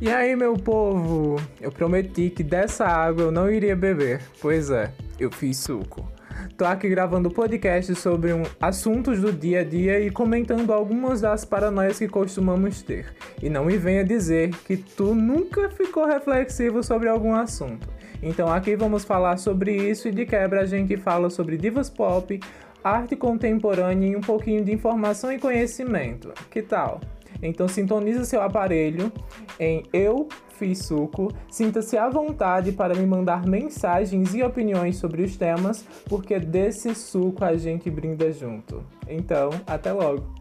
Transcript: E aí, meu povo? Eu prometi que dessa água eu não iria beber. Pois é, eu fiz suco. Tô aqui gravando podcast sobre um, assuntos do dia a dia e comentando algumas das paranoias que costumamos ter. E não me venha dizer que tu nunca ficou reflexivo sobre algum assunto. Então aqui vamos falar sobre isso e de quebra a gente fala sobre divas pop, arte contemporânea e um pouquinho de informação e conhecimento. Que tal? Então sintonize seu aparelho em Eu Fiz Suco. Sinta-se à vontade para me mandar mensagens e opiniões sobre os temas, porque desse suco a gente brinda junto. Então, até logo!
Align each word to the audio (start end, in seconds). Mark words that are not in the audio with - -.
E 0.00 0.08
aí, 0.08 0.36
meu 0.36 0.54
povo? 0.54 1.42
Eu 1.60 1.72
prometi 1.72 2.30
que 2.30 2.44
dessa 2.44 2.86
água 2.86 3.24
eu 3.24 3.32
não 3.32 3.50
iria 3.50 3.74
beber. 3.74 4.20
Pois 4.40 4.70
é, 4.70 4.92
eu 5.18 5.28
fiz 5.28 5.56
suco. 5.56 6.08
Tô 6.56 6.64
aqui 6.64 6.88
gravando 6.88 7.28
podcast 7.28 7.92
sobre 7.96 8.32
um, 8.32 8.44
assuntos 8.60 9.20
do 9.20 9.32
dia 9.32 9.62
a 9.62 9.64
dia 9.64 9.98
e 9.98 10.08
comentando 10.08 10.72
algumas 10.72 11.20
das 11.20 11.44
paranoias 11.44 11.98
que 11.98 12.06
costumamos 12.06 12.80
ter. 12.80 13.12
E 13.42 13.50
não 13.50 13.64
me 13.64 13.76
venha 13.76 14.04
dizer 14.04 14.50
que 14.64 14.76
tu 14.76 15.16
nunca 15.16 15.68
ficou 15.68 16.06
reflexivo 16.06 16.80
sobre 16.80 17.08
algum 17.08 17.34
assunto. 17.34 17.88
Então 18.22 18.46
aqui 18.52 18.76
vamos 18.76 19.04
falar 19.04 19.36
sobre 19.36 19.74
isso 19.74 20.06
e 20.06 20.12
de 20.12 20.24
quebra 20.24 20.60
a 20.60 20.66
gente 20.66 20.96
fala 20.96 21.28
sobre 21.28 21.56
divas 21.56 21.90
pop, 21.90 22.38
arte 22.84 23.16
contemporânea 23.16 24.12
e 24.12 24.16
um 24.16 24.20
pouquinho 24.20 24.64
de 24.64 24.72
informação 24.72 25.32
e 25.32 25.40
conhecimento. 25.40 26.32
Que 26.48 26.62
tal? 26.62 27.00
Então 27.42 27.68
sintonize 27.68 28.24
seu 28.26 28.42
aparelho 28.42 29.12
em 29.58 29.82
Eu 29.92 30.28
Fiz 30.58 30.80
Suco. 30.86 31.32
Sinta-se 31.50 31.96
à 31.96 32.08
vontade 32.08 32.72
para 32.72 32.94
me 32.94 33.06
mandar 33.06 33.46
mensagens 33.46 34.34
e 34.34 34.42
opiniões 34.42 34.96
sobre 34.96 35.22
os 35.22 35.36
temas, 35.36 35.84
porque 36.08 36.38
desse 36.38 36.94
suco 36.94 37.44
a 37.44 37.56
gente 37.56 37.88
brinda 37.90 38.30
junto. 38.32 38.84
Então, 39.08 39.50
até 39.66 39.92
logo! 39.92 40.37